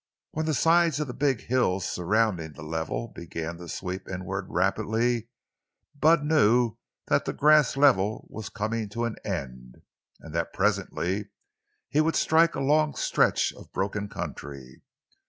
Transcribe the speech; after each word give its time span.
When 0.31 0.47
the 0.47 0.55
sides 0.55 0.99
of 0.99 1.05
the 1.05 1.13
big 1.13 1.41
hills 1.41 1.85
surrounding 1.85 2.53
the 2.53 2.63
level 2.63 3.09
began 3.09 3.57
to 3.57 3.69
sweep 3.69 4.07
inward 4.09 4.47
rapidly, 4.49 5.29
Bud 5.95 6.23
knew 6.23 6.77
that 7.09 7.25
the 7.25 7.33
grass 7.33 7.77
level 7.77 8.25
was 8.27 8.49
coming 8.49 8.89
to 8.89 9.05
an 9.05 9.17
end, 9.23 9.83
and 10.19 10.33
that 10.33 10.53
presently 10.53 11.29
he 11.87 12.01
would 12.01 12.15
strike 12.15 12.55
a 12.55 12.61
long 12.61 12.95
stretch 12.95 13.53
of 13.53 13.71
broken 13.71 14.09
country. 14.09 14.81